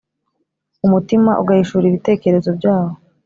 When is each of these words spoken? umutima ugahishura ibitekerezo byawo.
umutima 0.85 1.31
ugahishura 1.41 1.85
ibitekerezo 1.87 2.49
byawo. 2.57 2.93